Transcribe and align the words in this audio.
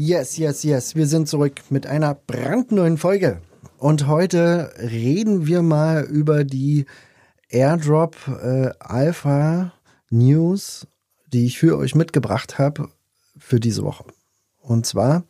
Yes, 0.00 0.36
yes, 0.36 0.62
yes. 0.62 0.94
Wir 0.94 1.08
sind 1.08 1.28
zurück 1.28 1.54
mit 1.70 1.88
einer 1.88 2.14
brandneuen 2.14 2.98
Folge. 2.98 3.40
Und 3.78 4.06
heute 4.06 4.72
reden 4.78 5.48
wir 5.48 5.62
mal 5.62 6.04
über 6.04 6.44
die 6.44 6.86
Airdrop 7.48 8.16
äh, 8.28 8.70
Alpha 8.78 9.72
News, 10.08 10.86
die 11.32 11.46
ich 11.46 11.58
für 11.58 11.76
euch 11.76 11.96
mitgebracht 11.96 12.60
habe 12.60 12.90
für 13.38 13.58
diese 13.58 13.82
Woche. 13.82 14.04
Und 14.60 14.86
zwar 14.86 15.24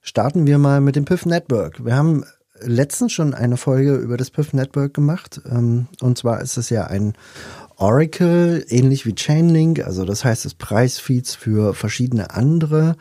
starten 0.00 0.46
wir 0.46 0.58
mal 0.58 0.80
mit 0.80 0.94
dem 0.94 1.06
Piff 1.06 1.26
Network. 1.26 1.84
Wir 1.84 1.96
haben 1.96 2.24
letztens 2.60 3.10
schon 3.10 3.34
eine 3.34 3.56
Folge 3.56 3.96
über 3.96 4.16
das 4.16 4.30
Piff 4.30 4.52
Network 4.52 4.94
gemacht. 4.94 5.40
Ähm, 5.50 5.88
und 6.00 6.18
zwar 6.18 6.40
ist 6.40 6.56
es 6.56 6.70
ja 6.70 6.86
ein 6.86 7.14
Oracle, 7.78 8.64
ähnlich 8.68 9.06
wie 9.06 9.16
Chainlink. 9.16 9.84
Also 9.84 10.04
das 10.04 10.24
heißt, 10.24 10.46
es 10.46 10.54
Preisfeeds 10.54 11.34
für 11.34 11.74
verschiedene 11.74 12.30
andere 12.30 12.94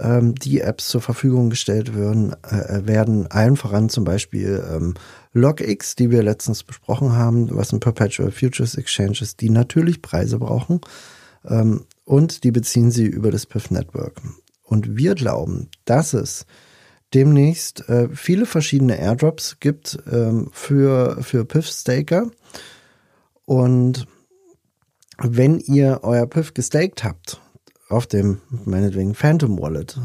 ähm, 0.00 0.34
die 0.34 0.60
Apps 0.60 0.88
zur 0.88 1.00
Verfügung 1.00 1.50
gestellt 1.50 1.96
werden, 1.96 2.34
äh, 2.42 2.86
werden 2.86 3.26
allen 3.30 3.56
voran 3.56 3.88
zum 3.88 4.04
Beispiel 4.04 4.64
ähm, 4.70 4.94
LogX, 5.32 5.96
die 5.96 6.10
wir 6.10 6.22
letztens 6.22 6.62
besprochen 6.64 7.12
haben, 7.12 7.54
was 7.54 7.72
ein 7.72 7.80
Perpetual 7.80 8.30
Futures 8.30 8.76
Exchange 8.76 9.18
ist, 9.20 9.40
die 9.40 9.50
natürlich 9.50 10.02
Preise 10.02 10.38
brauchen 10.38 10.80
ähm, 11.48 11.84
und 12.04 12.44
die 12.44 12.52
beziehen 12.52 12.90
sie 12.90 13.06
über 13.06 13.30
das 13.30 13.46
PIF 13.46 13.70
Network. 13.70 14.20
Und 14.62 14.96
wir 14.96 15.14
glauben, 15.14 15.68
dass 15.84 16.12
es 16.12 16.46
demnächst 17.14 17.88
äh, 17.88 18.08
viele 18.12 18.46
verschiedene 18.46 18.98
Airdrops 18.98 19.58
gibt 19.60 19.98
ähm, 20.10 20.50
für, 20.52 21.22
für 21.22 21.44
PIF-Staker. 21.44 22.30
Und 23.44 24.06
wenn 25.18 25.60
ihr 25.60 26.00
euer 26.02 26.26
PIF 26.26 26.52
gestaked 26.52 27.04
habt 27.04 27.40
auf 27.88 28.06
dem 28.06 28.40
meinetwegen 28.64 29.14
Phantom 29.14 29.60
Wallet, 29.60 29.98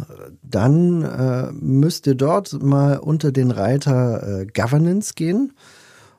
dann 0.43 1.03
äh, 1.03 1.51
müsst 1.51 2.05
ihr 2.07 2.15
dort 2.15 2.61
mal 2.61 2.97
unter 2.97 3.31
den 3.31 3.51
Reiter 3.51 4.41
äh, 4.41 4.45
Governance 4.45 5.13
gehen. 5.15 5.53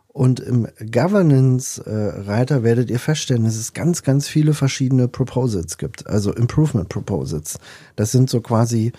Und 0.08 0.41
im 0.41 0.69
Governance-Reiter 0.78 2.56
äh, 2.56 2.62
werdet 2.62 2.91
ihr 2.91 2.98
feststellen, 2.98 3.44
dass 3.44 3.56
es 3.56 3.72
ganz, 3.72 4.02
ganz 4.02 4.28
viele 4.28 4.52
verschiedene 4.52 5.08
Proposals 5.08 5.78
gibt, 5.78 6.06
also 6.06 6.34
Improvement 6.34 6.91
Proposals. 6.91 7.58
Das 7.97 8.12
sind 8.12 8.28
so 8.28 8.42
quasi 8.42 8.92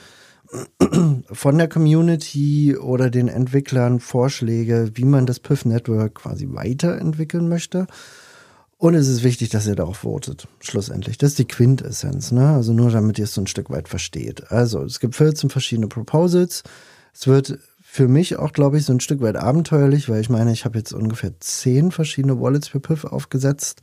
von 1.31 1.57
der 1.57 1.67
Community 1.67 2.75
oder 2.75 3.11
den 3.11 3.27
Entwicklern 3.27 3.99
Vorschläge, 3.99 4.91
wie 4.95 5.05
man 5.05 5.27
das 5.27 5.39
PIF 5.39 5.65
Network 5.65 6.15
quasi 6.15 6.47
weiterentwickeln 6.51 7.47
möchte. 7.47 7.85
Und 8.83 8.95
es 8.95 9.07
ist 9.07 9.23
wichtig, 9.23 9.47
dass 9.47 9.65
ihr 9.65 9.75
darauf 9.75 9.99
votet, 9.99 10.45
schlussendlich. 10.59 11.17
Das 11.17 11.29
ist 11.29 11.39
die 11.39 11.47
Quintessenz, 11.47 12.33
ne? 12.33 12.49
Also 12.49 12.73
nur 12.73 12.91
damit 12.91 13.17
ihr 13.17 13.23
es 13.23 13.33
so 13.33 13.39
ein 13.39 13.47
Stück 13.47 13.69
weit 13.69 13.87
versteht. 13.87 14.51
Also, 14.51 14.83
es 14.83 14.99
gibt 14.99 15.15
14 15.15 15.49
verschiedene 15.49 15.87
Proposals. 15.87 16.63
Es 17.13 17.25
wird 17.25 17.59
für 17.81 18.09
mich 18.09 18.35
auch, 18.35 18.51
glaube 18.51 18.77
ich, 18.77 18.83
so 18.83 18.91
ein 18.91 18.99
Stück 18.99 19.21
weit 19.21 19.37
abenteuerlich, 19.37 20.09
weil 20.09 20.19
ich 20.19 20.29
meine, 20.29 20.51
ich 20.51 20.65
habe 20.65 20.77
jetzt 20.77 20.91
ungefähr 20.91 21.31
10 21.39 21.91
verschiedene 21.91 22.41
Wallets 22.41 22.67
für 22.67 22.81
PIF 22.81 23.05
aufgesetzt. 23.05 23.79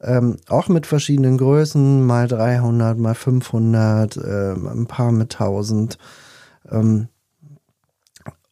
Ähm, 0.00 0.36
auch 0.46 0.68
mit 0.68 0.86
verschiedenen 0.86 1.36
Größen, 1.36 2.06
mal 2.06 2.28
300, 2.28 2.96
mal 2.96 3.16
500, 3.16 4.18
ähm, 4.18 4.68
ein 4.68 4.86
paar 4.86 5.10
mit 5.10 5.34
1000. 5.34 5.98
Ähm, 6.70 7.08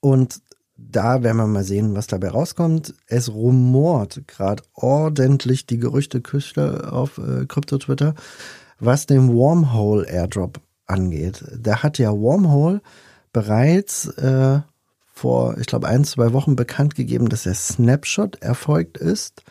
und 0.01 0.41
da 0.77 1.23
werden 1.23 1.39
wir 1.39 1.47
mal 1.47 1.65
sehen, 1.65 1.95
was 1.95 2.07
dabei 2.07 2.29
rauskommt. 2.29 2.95
Es 3.07 3.33
rumort 3.33 4.23
gerade 4.27 4.63
ordentlich 4.75 5.67
die 5.67 5.79
Gerüchteküche 5.79 6.93
auf 6.93 7.19
äh, 7.19 7.47
Krypto-Twitter, 7.47 8.15
was 8.79 9.07
den 9.07 9.33
Wormhole 9.33 10.07
Airdrop 10.07 10.61
angeht. 10.87 11.45
Da 11.59 11.83
hat 11.83 11.99
ja 11.99 12.13
Wormhole 12.13 12.83
bereits 13.33 14.07
äh, 14.19 14.61
vor, 15.13 15.57
ich 15.59 15.67
glaube, 15.67 15.89
ein, 15.89 16.05
zwei 16.05 16.35
Wochen 16.35 16.57
bekannt 16.57 16.95
gegeben, 16.95 17.31
dass 17.31 17.45
der 17.45 17.55
Snapshot 17.55 18.43
erfolgt 18.43 18.99
ist. 18.99 19.43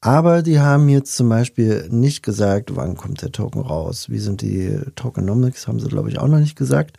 Aber 0.00 0.42
die 0.42 0.60
haben 0.60 0.88
jetzt 0.88 1.16
zum 1.16 1.28
Beispiel 1.28 1.88
nicht 1.90 2.22
gesagt, 2.22 2.74
wann 2.74 2.96
kommt 2.96 3.22
der 3.22 3.32
Token 3.32 3.62
raus, 3.62 4.10
wie 4.10 4.18
sind 4.18 4.42
die 4.42 4.80
Tokenomics, 4.96 5.66
haben 5.66 5.80
sie, 5.80 5.88
glaube 5.88 6.08
ich, 6.08 6.18
auch 6.18 6.28
noch 6.28 6.40
nicht 6.40 6.56
gesagt. 6.56 6.98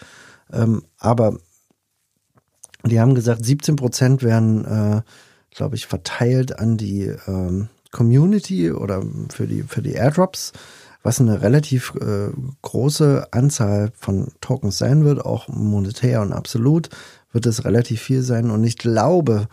Ähm, 0.51 0.83
aber 0.97 1.37
die 2.91 2.99
haben 2.99 3.15
gesagt, 3.15 3.45
17 3.45 3.75
Prozent 3.75 4.23
werden, 4.23 4.65
äh, 4.65 5.01
glaube 5.51 5.75
ich, 5.75 5.87
verteilt 5.87 6.59
an 6.59 6.77
die 6.77 7.13
ähm, 7.27 7.69
Community 7.91 8.71
oder 8.71 9.03
für 9.29 9.47
die, 9.47 9.63
für 9.63 9.81
die 9.81 9.93
Airdrops, 9.93 10.51
was 11.03 11.21
eine 11.21 11.41
relativ 11.41 11.93
äh, 11.95 12.29
große 12.61 13.27
Anzahl 13.31 13.91
von 13.97 14.31
Tokens 14.41 14.77
sein 14.77 15.05
wird, 15.05 15.23
auch 15.23 15.47
monetär 15.47 16.21
und 16.21 16.33
absolut 16.33 16.89
wird 17.31 17.45
es 17.45 17.65
relativ 17.65 18.01
viel 18.01 18.21
sein. 18.21 18.49
Und 18.49 18.63
ich 18.63 18.77
glaube, 18.77 19.47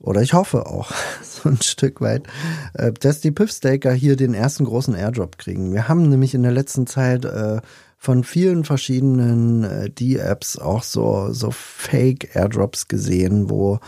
oder 0.00 0.22
ich 0.22 0.32
hoffe 0.32 0.66
auch 0.66 0.90
so 1.22 1.48
ein 1.48 1.60
Stück 1.62 2.00
weit, 2.00 2.26
äh, 2.74 2.92
dass 2.92 3.20
die 3.20 3.30
Piff-Staker 3.30 3.92
hier 3.92 4.16
den 4.16 4.34
ersten 4.34 4.64
großen 4.64 4.94
Airdrop 4.94 5.38
kriegen. 5.38 5.72
Wir 5.72 5.88
haben 5.88 6.08
nämlich 6.08 6.34
in 6.34 6.42
der 6.42 6.52
letzten 6.52 6.86
Zeit 6.86 7.24
äh, 7.24 7.60
von 8.02 8.24
vielen 8.24 8.64
verschiedenen 8.64 9.62
äh, 9.62 9.90
D-Apps 9.90 10.58
auch 10.58 10.82
so, 10.82 11.34
so 11.34 11.50
Fake-Airdrops 11.50 12.88
gesehen, 12.88 13.50
wo, 13.50 13.78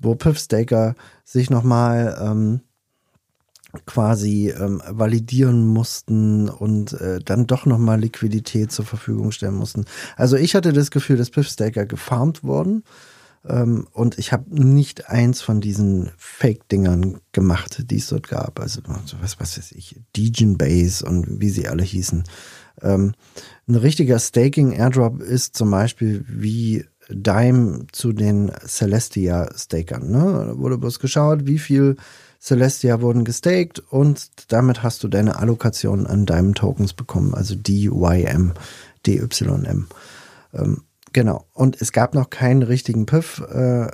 wo 0.00 0.14
Piffstaker 0.14 0.94
sich 1.24 1.50
nochmal 1.50 2.16
ähm, 2.22 2.60
quasi 3.84 4.50
ähm, 4.50 4.80
validieren 4.88 5.66
mussten 5.66 6.48
und 6.48 6.92
äh, 7.00 7.18
dann 7.18 7.48
doch 7.48 7.66
nochmal 7.66 8.00
Liquidität 8.00 8.70
zur 8.70 8.84
Verfügung 8.84 9.32
stellen 9.32 9.56
mussten. 9.56 9.86
Also 10.16 10.36
ich 10.36 10.54
hatte 10.54 10.72
das 10.72 10.92
Gefühl, 10.92 11.16
dass 11.16 11.30
Piffstaker 11.30 11.84
gefarmt 11.84 12.44
wurden 12.44 12.84
ähm, 13.44 13.88
und 13.92 14.20
ich 14.20 14.32
habe 14.32 14.44
nicht 14.54 15.10
eins 15.10 15.40
von 15.40 15.60
diesen 15.60 16.12
Fake-Dingern 16.16 17.18
gemacht, 17.32 17.90
die 17.90 17.96
es 17.96 18.06
dort 18.06 18.28
gab. 18.28 18.60
Also 18.60 18.82
was, 19.20 19.40
was 19.40 19.58
weiß 19.58 19.72
ich, 19.72 20.00
Degen 20.14 20.58
Base 20.58 21.04
und 21.04 21.40
wie 21.40 21.50
sie 21.50 21.66
alle 21.66 21.82
hießen. 21.82 22.22
Ähm, 22.82 23.14
ein 23.66 23.74
richtiger 23.74 24.18
Staking-Airdrop 24.18 25.20
ist 25.20 25.56
zum 25.56 25.70
Beispiel 25.70 26.24
wie 26.28 26.84
Dime 27.10 27.86
zu 27.92 28.12
den 28.12 28.52
Celestia-Stakern. 28.66 30.10
Ne? 30.10 30.46
Da 30.48 30.58
wurde 30.58 30.78
bloß 30.78 30.98
geschaut, 30.98 31.46
wie 31.46 31.58
viel 31.58 31.96
Celestia 32.40 33.00
wurden 33.00 33.24
gestaked 33.24 33.80
und 33.80 34.52
damit 34.52 34.82
hast 34.82 35.02
du 35.02 35.08
deine 35.08 35.38
Allokation 35.38 36.06
an 36.06 36.24
Dime-Tokens 36.24 36.92
bekommen, 36.92 37.34
also 37.34 37.54
DYM, 37.56 38.52
DYM. 39.06 39.88
Ähm, 40.54 40.82
genau. 41.12 41.46
Und 41.52 41.80
es 41.80 41.92
gab 41.92 42.14
noch 42.14 42.30
keinen 42.30 42.62
richtigen 42.62 43.06
Piff. 43.06 43.40
Äh, 43.50 43.88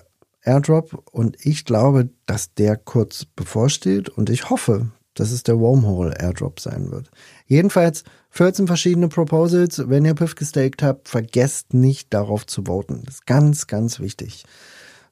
Airdrop 0.45 1.03
und 1.11 1.39
ich 1.41 1.65
glaube, 1.65 2.11
dass 2.27 2.53
der 2.53 2.77
kurz 2.77 3.25
bevorsteht 3.25 4.11
und 4.11 4.29
ich 4.29 4.51
hoffe, 4.51 4.89
dass 5.15 5.31
es 5.31 5.43
der 5.43 5.59
Wormhole 5.59 6.15
Airdrop 6.21 6.61
sein 6.61 6.91
wird. 6.91 7.11
Jedenfalls 7.47 8.05
14 8.31 8.67
verschiedene 8.67 9.09
Proposals. 9.09 9.89
Wenn 9.89 10.05
ihr 10.05 10.15
Piff 10.15 10.35
gestaked 10.35 10.83
habt, 10.83 11.09
vergesst 11.09 11.73
nicht 11.73 12.13
darauf 12.13 12.47
zu 12.47 12.65
voten. 12.65 13.03
Das 13.05 13.17
ist 13.17 13.27
ganz, 13.27 13.67
ganz 13.67 14.01
wichtig. 14.01 14.45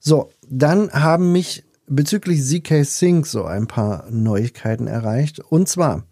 So, 0.00 0.30
dann 0.48 0.90
haben 0.92 1.30
mich 1.30 1.64
bezüglich 1.86 2.44
ZK 2.44 2.84
Sync 2.84 3.26
so 3.26 3.44
ein 3.44 3.68
paar 3.68 4.10
Neuigkeiten 4.10 4.88
erreicht. 4.88 5.38
Und 5.38 5.68
zwar, 5.68 6.04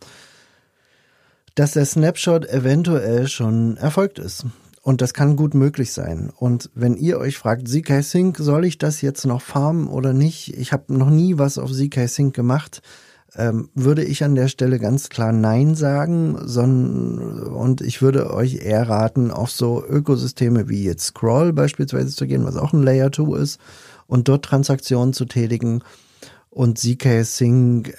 dass 1.56 1.72
der 1.72 1.84
Snapshot 1.84 2.46
eventuell 2.48 3.26
schon 3.26 3.76
erfolgt 3.76 4.18
ist. 4.18 4.46
Und 4.82 5.02
das 5.02 5.12
kann 5.12 5.36
gut 5.36 5.54
möglich 5.54 5.92
sein. 5.92 6.30
Und 6.34 6.70
wenn 6.74 6.96
ihr 6.96 7.18
euch 7.18 7.36
fragt, 7.36 7.68
ZK 7.68 8.02
Sync, 8.02 8.38
soll 8.38 8.64
ich 8.64 8.78
das 8.78 9.02
jetzt 9.02 9.26
noch 9.26 9.42
farmen 9.42 9.88
oder 9.88 10.12
nicht? 10.12 10.56
Ich 10.56 10.72
habe 10.72 10.94
noch 10.94 11.10
nie 11.10 11.38
was 11.38 11.58
auf 11.58 11.72
ZK 11.72 12.08
Sync 12.08 12.34
gemacht 12.34 12.80
ähm, 13.36 13.70
würde 13.74 14.04
ich 14.04 14.24
an 14.24 14.34
der 14.34 14.48
Stelle 14.48 14.78
ganz 14.78 15.08
klar 15.08 15.32
Nein 15.32 15.74
sagen, 15.74 16.36
sondern, 16.44 17.42
und 17.42 17.80
ich 17.80 18.02
würde 18.02 18.32
euch 18.32 18.56
eher 18.56 18.88
raten, 18.88 19.30
auf 19.30 19.50
so 19.50 19.84
Ökosysteme 19.84 20.68
wie 20.68 20.84
jetzt 20.84 21.06
Scroll 21.06 21.52
beispielsweise 21.52 22.14
zu 22.14 22.26
gehen, 22.26 22.44
was 22.44 22.56
auch 22.56 22.72
ein 22.72 22.82
Layer 22.82 23.12
2 23.12 23.38
ist, 23.38 23.60
und 24.06 24.28
dort 24.28 24.44
Transaktionen 24.44 25.12
zu 25.12 25.24
tätigen 25.24 25.82
und 26.50 26.78
ZK 26.78 27.24
Sync 27.24 27.88
äh, 27.88 27.94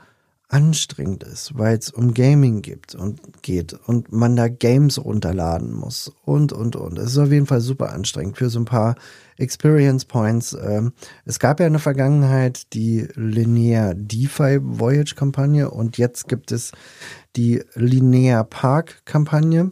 anstrengend 0.49 1.23
ist, 1.23 1.57
weil 1.57 1.77
es 1.77 1.91
um 1.91 2.15
Gaming 2.15 2.63
gibt 2.63 2.95
und 2.95 3.43
geht 3.43 3.73
und 3.73 4.11
man 4.11 4.35
da 4.35 4.47
Games 4.47 5.03
runterladen 5.03 5.71
muss 5.71 6.11
und 6.25 6.51
und 6.51 6.75
und. 6.75 6.97
Es 6.97 7.11
ist 7.11 7.17
auf 7.19 7.31
jeden 7.31 7.45
Fall 7.45 7.61
super 7.61 7.93
anstrengend 7.93 8.35
für 8.35 8.49
so 8.49 8.59
ein 8.59 8.65
paar 8.65 8.95
Experience 9.37 10.05
Points. 10.05 10.57
Ähm, 10.59 10.93
es 11.23 11.37
gab 11.39 11.59
ja 11.59 11.67
in 11.67 11.73
der 11.73 11.79
Vergangenheit 11.79 12.73
die 12.73 13.07
Linear 13.13 13.93
DeFi 13.93 14.59
Voyage 14.61 15.13
Kampagne 15.15 15.69
und 15.69 15.99
jetzt 15.99 16.27
gibt 16.27 16.51
es 16.51 16.71
die 17.35 17.63
Linear 17.75 18.43
Park 18.43 19.05
Kampagne. 19.05 19.71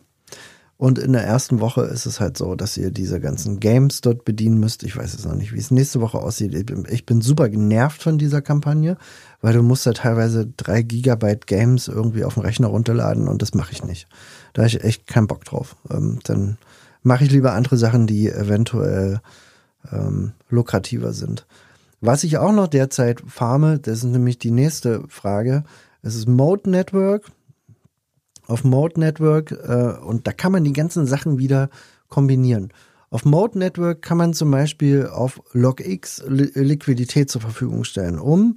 Und 0.77 0.99
in 0.99 1.13
der 1.13 1.23
ersten 1.23 1.59
Woche 1.59 1.81
ist 1.81 2.05
es 2.05 2.19
halt 2.19 2.37
so, 2.37 2.53
dass 2.53 2.77
ihr 2.77 2.91
diese 2.91 3.19
ganzen 3.19 3.59
Games 3.59 4.01
dort 4.01 4.25
bedienen 4.25 4.59
müsst. 4.59 4.83
Ich 4.83 4.95
weiß 4.95 5.13
jetzt 5.13 5.25
noch 5.25 5.33
nicht, 5.33 5.51
wie 5.51 5.57
es 5.57 5.71
nächste 5.71 6.01
Woche 6.01 6.19
aussieht. 6.19 6.53
Ich 6.89 7.05
bin 7.07 7.21
super 7.21 7.49
genervt 7.49 8.03
von 8.03 8.19
dieser 8.19 8.43
Kampagne, 8.43 8.95
weil 9.41 9.53
du 9.53 9.61
musst 9.61 9.85
da 9.85 9.93
teilweise 9.93 10.47
drei 10.57 10.81
Gigabyte 10.81 11.47
Games 11.47 11.87
irgendwie 11.87 12.23
auf 12.23 12.35
dem 12.35 12.43
Rechner 12.43 12.67
runterladen 12.67 13.27
und 13.27 13.41
das 13.41 13.53
mache 13.53 13.71
ich 13.71 13.83
nicht. 13.83 14.07
Da 14.53 14.63
habe 14.63 14.67
ich 14.67 14.83
echt 14.83 15.07
keinen 15.07 15.27
Bock 15.27 15.45
drauf. 15.45 15.75
Ähm, 15.89 16.19
dann 16.23 16.57
mache 17.03 17.23
ich 17.23 17.31
lieber 17.31 17.53
andere 17.53 17.77
Sachen, 17.77 18.07
die 18.07 18.29
eventuell 18.29 19.21
ähm, 19.91 20.33
lukrativer 20.49 21.13
sind. 21.13 21.45
Was 22.01 22.23
ich 22.23 22.37
auch 22.37 22.51
noch 22.51 22.67
derzeit 22.67 23.21
farme, 23.27 23.79
das 23.79 23.99
ist 23.99 24.05
nämlich 24.05 24.37
die 24.39 24.51
nächste 24.51 25.03
Frage. 25.07 25.63
Es 26.01 26.15
ist 26.15 26.27
Mode 26.27 26.69
Network 26.69 27.31
auf 28.47 28.63
Mode 28.63 28.99
Network 28.99 29.51
äh, 29.51 29.97
und 30.01 30.25
da 30.25 30.31
kann 30.31 30.51
man 30.51 30.63
die 30.63 30.73
ganzen 30.73 31.05
Sachen 31.05 31.37
wieder 31.37 31.69
kombinieren. 32.07 32.71
Auf 33.09 33.25
Mode 33.25 33.59
Network 33.59 34.01
kann 34.01 34.17
man 34.17 34.33
zum 34.33 34.51
Beispiel 34.51 35.07
auf 35.07 35.41
LogX 35.53 36.23
Li 36.27 36.51
Liquidität 36.55 37.29
zur 37.29 37.41
Verfügung 37.41 37.83
stellen, 37.83 38.19
um 38.19 38.55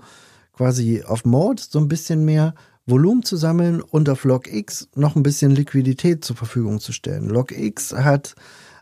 quasi 0.61 1.05
auf 1.07 1.25
Mode 1.25 1.62
so 1.67 1.79
ein 1.79 1.89
bisschen 1.89 2.27
mehr 2.27 2.53
Volumen 2.85 3.23
zu 3.23 3.39
sammeln 3.39 3.81
und 3.81 4.11
auf 4.11 4.25
LogX 4.25 4.91
noch 4.95 5.17
ein 5.17 5.23
bisschen 5.23 5.53
Liquidität 5.53 6.23
zur 6.23 6.37
Verfügung 6.37 6.81
zu 6.81 6.93
stellen. 6.93 7.31
LogX 7.31 7.95
hat 7.95 8.35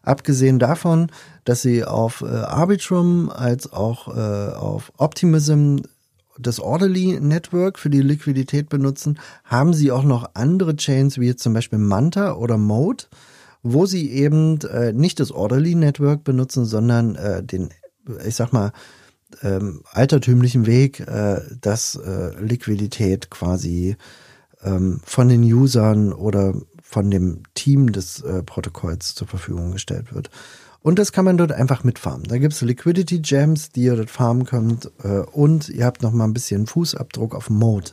abgesehen 0.03 0.59
davon, 0.59 1.07
dass 1.45 1.63
sie 1.63 1.85
auf 1.85 2.23
äh, 2.23 2.27
Arbitrum 2.27 3.31
als 3.31 3.73
auch 3.73 4.09
äh, 4.09 4.55
auf 4.57 4.93
Optimism 4.97 5.77
das 6.37 6.59
Orderly 6.59 7.21
Network 7.21 7.79
für 7.79 7.91
die 7.91 8.03
Liquidität 8.03 8.69
benutzen, 8.69 9.21
haben 9.45 9.73
sie 9.73 9.93
auch 9.93 10.03
noch 10.03 10.31
andere 10.35 10.75
Chains 10.75 11.21
wie 11.21 11.29
jetzt 11.29 11.45
zum 11.45 11.55
Beispiel 11.55 11.79
Manta 11.79 12.35
oder 12.35 12.59
Mode, 12.59 13.05
wo 13.63 13.87
sie 13.87 14.11
eben 14.11 14.59
äh, 14.63 14.93
nicht 14.93 15.21
das 15.21 15.31
Orderly 15.31 15.77
Network 15.77 16.25
benutzen, 16.25 16.65
sondern 16.65 17.15
äh, 17.15 17.45
den, 17.45 17.69
ich 18.27 18.35
sag 18.35 18.53
mal, 18.53 18.73
ähm, 19.43 19.83
altertümlichen 19.91 20.67
Weg, 20.67 21.01
äh, 21.01 21.41
dass 21.61 21.97
äh, 21.97 22.31
Liquidität 22.41 23.31
quasi 23.31 23.97
ähm, 24.63 25.01
von 25.05 25.29
den 25.29 25.43
Usern 25.43 26.13
oder 26.13 26.55
von 26.83 27.11
dem 27.11 27.43
Team 27.55 27.93
des 27.93 28.21
äh, 28.23 28.43
Protokolls 28.43 29.15
zur 29.15 29.29
Verfügung 29.29 29.73
gestellt 29.73 30.15
wird. 30.15 30.31
Und 30.81 30.99
das 30.99 31.13
kann 31.13 31.25
man 31.25 31.37
dort 31.37 31.53
einfach 31.53 31.85
mitfarmen. 31.85 32.25
Da 32.25 32.39
gibt 32.39 32.55
es 32.55 32.63
Liquidity 32.63 33.19
Gems, 33.19 33.71
die 33.71 33.83
ihr 33.83 33.97
dort 33.97 34.11
farmen 34.11 34.47
könnt. 34.47 34.91
Äh, 35.03 35.19
und 35.33 35.69
ihr 35.69 35.85
habt 35.85 36.03
noch 36.03 36.13
mal 36.13 36.25
ein 36.25 36.33
bisschen 36.33 36.67
Fußabdruck 36.67 37.35
auf 37.35 37.51
Mode. 37.51 37.91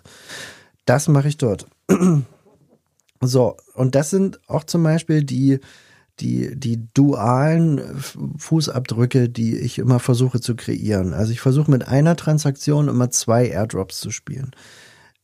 Das 0.86 1.08
mache 1.08 1.28
ich 1.28 1.38
dort. 1.38 1.68
so, 3.22 3.58
und 3.74 3.96
das 3.96 4.12
sind 4.12 4.40
auch 4.48 4.64
zum 4.64 4.84
Beispiel 4.84 5.24
die, 5.24 5.60
die, 6.20 6.58
die 6.58 6.88
dualen 6.94 7.82
Fußabdrücke, 8.38 9.30
die 9.30 9.58
ich 9.58 9.80
immer 9.80 10.00
versuche 10.00 10.40
zu 10.40 10.56
kreieren. 10.56 11.14
Also 11.14 11.32
ich 11.32 11.42
versuche 11.42 11.70
mit 11.70 11.88
einer 11.88 12.16
Transaktion 12.16 12.88
immer 12.88 13.10
zwei 13.10 13.48
Airdrops 13.48 14.00
zu 14.00 14.12
spielen. 14.12 14.52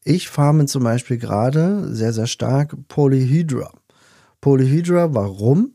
Ich 0.04 0.30
farme 0.30 0.66
zum 0.66 0.84
Beispiel 0.84 1.18
gerade 1.18 1.94
sehr, 1.94 2.12
sehr 2.12 2.28
stark 2.28 2.76
Polyhydra. 2.88 3.72
Polyhydra, 4.42 5.14
warum? 5.14 5.74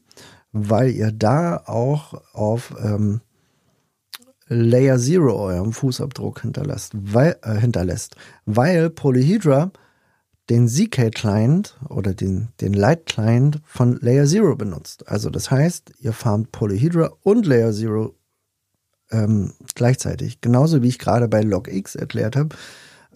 weil 0.64 0.90
ihr 0.90 1.12
da 1.12 1.62
auch 1.66 2.14
auf 2.32 2.74
ähm, 2.82 3.20
Layer 4.48 4.98
Zero 4.98 5.34
euren 5.34 5.72
Fußabdruck 5.72 6.42
hinterlässt, 6.42 6.92
weil, 6.94 7.36
äh, 7.42 7.56
hinterlässt, 7.56 8.16
weil 8.46 8.90
Polyhedra 8.90 9.72
den 10.50 10.68
ZK-Client 10.68 11.78
oder 11.88 12.14
den, 12.14 12.48
den 12.60 12.72
Light-Client 12.72 13.60
von 13.64 13.98
Layer 14.00 14.26
Zero 14.26 14.54
benutzt. 14.54 15.08
Also 15.08 15.30
das 15.30 15.50
heißt, 15.50 15.92
ihr 16.00 16.12
farmt 16.12 16.52
Polyhedra 16.52 17.12
und 17.22 17.46
Layer 17.46 17.72
Zero 17.72 18.14
ähm, 19.10 19.52
gleichzeitig. 19.74 20.40
Genauso 20.40 20.82
wie 20.82 20.88
ich 20.88 20.98
gerade 20.98 21.28
bei 21.28 21.40
LogX 21.40 21.94
erklärt 21.94 22.36
habe, 22.36 22.54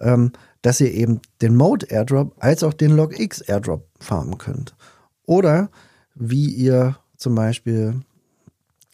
ähm, 0.01 0.33
dass 0.63 0.81
ihr 0.81 0.93
eben 0.93 1.21
den 1.41 1.57
Mode 1.57 1.87
Airdrop 1.87 2.35
als 2.39 2.63
auch 2.63 2.75
den 2.75 2.97
LogX 2.97 3.41
Airdrop 3.41 3.89
farmen 3.99 4.39
könnt. 4.39 4.75
Oder 5.25 5.71
wie 6.15 6.51
ihr 6.51 6.97
zum 7.17 7.35
Beispiel, 7.35 8.01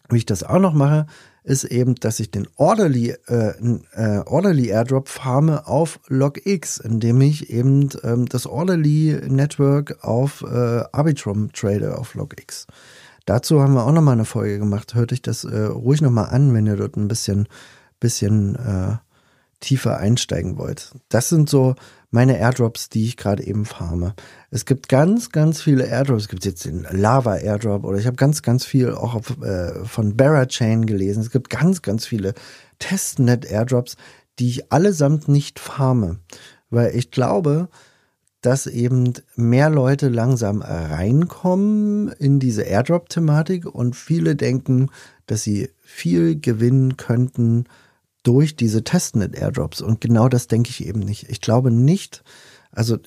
wie 0.09 0.17
ich 0.17 0.25
das 0.25 0.43
auch 0.43 0.59
noch 0.59 0.73
mache, 0.73 1.07
ist 1.47 1.63
eben, 1.63 1.95
dass 1.95 2.19
ich 2.19 2.29
den 2.29 2.45
Orderly, 2.57 3.15
äh, 3.27 3.53
äh, 3.93 4.19
Orderly 4.25 4.67
Airdrop 4.67 5.07
farme 5.07 5.65
auf 5.65 5.99
LogX, 6.09 6.77
indem 6.77 7.21
ich 7.21 7.49
eben 7.49 7.89
ähm, 8.03 8.25
das 8.25 8.45
Orderly 8.45 9.21
Network 9.27 10.03
auf 10.03 10.41
äh, 10.43 10.83
Arbitrum 10.91 11.53
trade 11.53 11.97
auf 11.97 12.15
LogX. 12.15 12.67
Dazu 13.25 13.61
haben 13.61 13.73
wir 13.73 13.85
auch 13.85 13.93
nochmal 13.93 14.15
eine 14.15 14.25
Folge 14.25 14.59
gemacht. 14.59 14.93
Hört 14.93 15.13
euch 15.13 15.21
das 15.21 15.45
äh, 15.45 15.57
ruhig 15.63 16.01
nochmal 16.01 16.29
an, 16.31 16.53
wenn 16.53 16.67
ihr 16.67 16.75
dort 16.75 16.97
ein 16.97 17.07
bisschen, 17.07 17.47
bisschen 18.01 18.55
äh, 18.55 18.97
tiefer 19.59 19.97
einsteigen 19.97 20.57
wollt. 20.57 20.91
Das 21.09 21.29
sind 21.29 21.49
so 21.49 21.75
meine 22.09 22.37
Airdrops, 22.39 22.89
die 22.89 23.05
ich 23.05 23.17
gerade 23.17 23.45
eben 23.45 23.65
farme. 23.65 24.13
Es 24.49 24.65
gibt 24.65 24.87
ganz, 24.87 25.31
ganz 25.31 25.61
viele 25.61 25.85
Airdrops. 25.85 26.23
Es 26.23 26.29
gibt 26.29 26.45
jetzt 26.45 26.65
den 26.65 26.87
Lava 26.89 27.35
Airdrop 27.35 27.83
oder 27.83 27.97
ich 27.97 28.07
habe 28.07 28.15
ganz, 28.15 28.41
ganz 28.41 28.65
viel 28.65 28.93
auch 28.93 29.15
auf, 29.15 29.41
äh, 29.41 29.83
von 29.85 30.15
Barachain 30.15 30.85
gelesen. 30.85 31.21
Es 31.21 31.31
gibt 31.31 31.49
ganz, 31.49 31.81
ganz 31.81 32.05
viele 32.05 32.33
Testnet 32.79 33.45
Airdrops, 33.45 33.97
die 34.39 34.49
ich 34.49 34.71
allesamt 34.71 35.27
nicht 35.27 35.59
farme, 35.59 36.19
weil 36.69 36.95
ich 36.95 37.11
glaube, 37.11 37.69
dass 38.41 38.67
eben 38.67 39.13
mehr 39.35 39.69
Leute 39.69 40.09
langsam 40.09 40.61
reinkommen 40.61 42.09
in 42.09 42.39
diese 42.39 42.61
Airdrop-Thematik 42.61 43.65
und 43.65 43.95
viele 43.95 44.35
denken, 44.35 44.89
dass 45.25 45.41
sie 45.41 45.69
viel 45.81 46.39
gewinnen 46.39 46.97
könnten 46.97 47.65
durch 48.27 48.57
diese 48.57 48.83
Testnet-Airdrops. 48.83 49.81
Und 49.81 50.01
genau 50.01 50.27
das 50.27 50.47
denke 50.47 50.69
ich 50.69 50.85
eben 50.85 50.99
nicht. 50.99 51.29
Ich 51.29 51.39
glaube 51.39 51.71
nicht, 51.71 52.25
also 52.71 52.97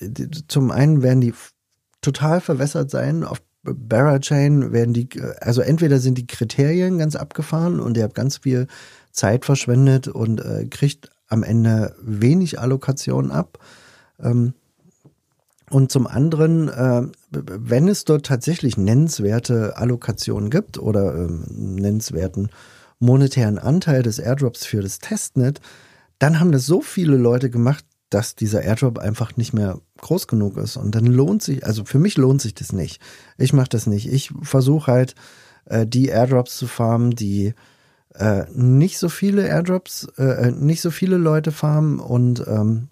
zum 0.48 0.70
einen 0.70 1.02
werden 1.02 1.20
die 1.20 1.34
total 2.00 2.40
verwässert 2.40 2.90
sein. 2.90 3.22
Auf 3.22 3.42
Barachain 3.62 4.72
werden 4.72 4.94
die, 4.94 5.10
also 5.40 5.60
entweder 5.60 5.98
sind 5.98 6.16
die 6.16 6.26
Kriterien 6.26 6.96
ganz 6.96 7.16
abgefahren 7.16 7.80
und 7.80 7.98
ihr 7.98 8.04
habt 8.04 8.14
ganz 8.14 8.38
viel 8.38 8.66
Zeit 9.12 9.44
verschwendet 9.44 10.08
und 10.08 10.40
äh, 10.40 10.64
kriegt 10.70 11.10
am 11.28 11.42
Ende 11.42 11.94
wenig 12.00 12.58
Allokation 12.58 13.30
ab. 13.30 13.58
Ähm, 14.18 14.54
und 15.68 15.92
zum 15.92 16.06
anderen, 16.06 16.68
äh, 16.68 17.02
wenn 17.30 17.88
es 17.88 18.06
dort 18.06 18.24
tatsächlich 18.24 18.78
nennenswerte 18.78 19.76
Allokationen 19.76 20.48
gibt 20.48 20.78
oder 20.78 21.14
ähm, 21.14 21.44
nennenswerten 21.50 22.48
monetären 23.00 23.58
Anteil 23.58 24.02
des 24.02 24.18
Airdrops 24.18 24.64
für 24.64 24.82
das 24.82 24.98
Testnet, 24.98 25.60
dann 26.18 26.38
haben 26.38 26.52
das 26.52 26.66
so 26.66 26.80
viele 26.80 27.16
Leute 27.16 27.50
gemacht, 27.50 27.84
dass 28.10 28.34
dieser 28.34 28.62
Airdrop 28.62 28.98
einfach 28.98 29.36
nicht 29.36 29.52
mehr 29.52 29.80
groß 29.98 30.26
genug 30.26 30.56
ist. 30.56 30.76
Und 30.76 30.94
dann 30.94 31.06
lohnt 31.06 31.42
sich, 31.42 31.64
also 31.64 31.84
für 31.84 31.98
mich 31.98 32.16
lohnt 32.16 32.42
sich 32.42 32.54
das 32.54 32.72
nicht. 32.72 33.00
Ich 33.38 33.52
mache 33.52 33.68
das 33.70 33.86
nicht. 33.86 34.12
Ich 34.12 34.32
versuche 34.42 34.92
halt, 34.92 35.14
äh, 35.64 35.86
die 35.86 36.08
Airdrops 36.08 36.56
zu 36.56 36.66
farmen, 36.66 37.12
die 37.12 37.54
äh, 38.14 38.44
nicht 38.52 38.98
so 38.98 39.08
viele 39.08 39.46
Airdrops, 39.46 40.08
äh, 40.18 40.48
äh 40.48 40.50
nicht 40.50 40.82
so 40.82 40.90
viele 40.90 41.16
Leute 41.16 41.52
farmen 41.52 42.00
und 42.00 42.44
ähm, 42.46 42.88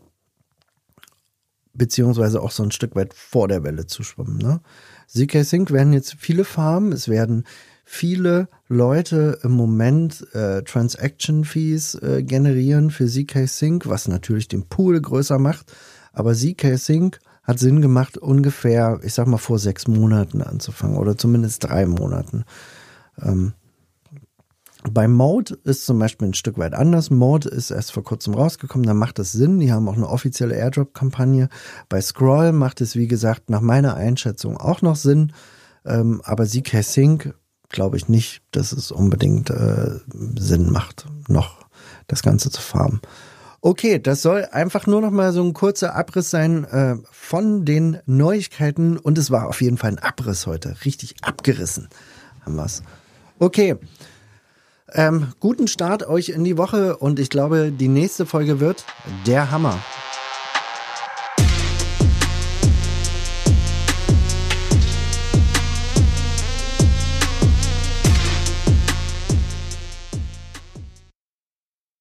beziehungsweise 1.75 2.41
auch 2.41 2.51
so 2.51 2.63
ein 2.63 2.71
Stück 2.71 2.95
weit 2.97 3.15
vor 3.15 3.49
der 3.49 3.65
Welle 3.65 3.87
zu 3.87 4.03
schwimmen. 4.03 4.39
Ne? 4.39 4.61
ZK 5.07 5.45
Sync 5.45 5.71
werden 5.71 5.93
jetzt 5.93 6.15
viele 6.19 6.45
Farmen, 6.45 6.93
es 6.93 7.09
werden 7.09 7.45
viele 7.85 8.49
Leute 8.69 9.39
im 9.43 9.53
Moment 9.53 10.27
äh, 10.35 10.63
Transaction 10.63 11.45
Fees 11.45 11.95
äh, 11.95 12.23
generieren 12.23 12.91
für 12.91 13.07
ZK 13.07 13.49
Sync, 13.49 13.89
was 13.89 14.09
natürlich 14.09 14.49
den 14.49 14.69
Pool 14.69 15.01
größer 15.01 15.39
macht. 15.39 15.73
Aber 16.13 16.35
ZK 16.35 16.77
Sync 16.77 17.19
hat 17.43 17.59
Sinn 17.59 17.81
gemacht, 17.81 18.19
ungefähr, 18.19 19.01
ich 19.03 19.15
sag 19.15 19.27
mal, 19.27 19.39
vor 19.39 19.59
sechs 19.59 19.89
Monaten 19.89 20.43
anzufangen 20.43 20.99
oder 20.99 21.17
zumindest 21.17 21.65
drei 21.65 21.87
Monaten. 21.87 22.45
Ähm, 23.23 23.55
bei 24.91 25.09
Mode 25.09 25.59
ist 25.65 25.87
zum 25.87 25.99
Beispiel 25.99 26.29
ein 26.29 26.35
Stück 26.35 26.59
weit 26.59 26.75
anders. 26.75 27.11
Mode 27.11 27.49
ist 27.49 27.71
erst 27.71 27.93
vor 27.93 28.05
kurzem 28.05 28.35
rausgekommen, 28.35 28.87
da 28.87 28.95
macht 28.95 29.19
es 29.19 29.33
Sinn. 29.33 29.59
Die 29.61 29.73
haben 29.73 29.89
auch 29.89 29.97
eine 29.97 30.09
offizielle 30.09 30.55
Airdrop-Kampagne. 30.55 31.49
Bei 31.89 32.01
Scroll 32.01 32.53
macht 32.53 32.83
es, 32.83 32.95
wie 32.97 33.09
gesagt, 33.09 33.49
nach 33.49 33.63
meiner 33.63 33.95
Einschätzung 33.95 34.59
auch 34.59 34.83
noch 34.83 34.97
Sinn. 34.97 35.33
Ähm, 35.85 36.21
aber 36.25 36.47
ZK 36.47 36.83
Sync 36.83 37.35
glaube 37.69 37.97
ich 37.97 38.09
nicht, 38.09 38.43
dass 38.51 38.73
es 38.73 38.91
unbedingt 38.91 39.51
äh, 39.51 40.01
Sinn 40.39 40.71
macht, 40.71 41.07
noch 41.29 41.67
das 42.07 42.23
Ganze 42.23 42.51
zu 42.51 42.61
farmen. 42.61 43.01
Okay, 43.61 43.99
das 43.99 44.23
soll 44.23 44.47
einfach 44.53 44.87
nur 44.87 45.01
noch 45.01 45.11
mal 45.11 45.33
so 45.33 45.43
ein 45.43 45.53
kurzer 45.53 45.95
Abriss 45.95 46.31
sein 46.31 46.65
äh, 46.65 46.97
von 47.11 47.65
den 47.65 47.99
Neuigkeiten 48.07 48.97
und 48.97 49.19
es 49.19 49.31
war 49.31 49.49
auf 49.49 49.61
jeden 49.61 49.79
Fall 49.79 49.91
ein 49.91 49.99
Abriss 49.99 50.47
heute, 50.47 50.77
richtig 50.85 51.17
abgerissen 51.23 51.89
haben 52.49 52.57
wir's. 52.57 52.83
Okay, 53.39 53.77
ähm, 54.93 55.33
guten 55.39 55.69
Start 55.69 56.07
euch 56.09 56.31
in 56.31 56.45
die 56.45 56.57
Woche 56.57 56.97
und 56.97 57.19
ich 57.19 57.29
glaube, 57.29 57.71
die 57.71 57.89
nächste 57.89 58.25
Folge 58.27 58.59
wird 58.59 58.85
der 59.27 59.51
Hammer. 59.51 59.79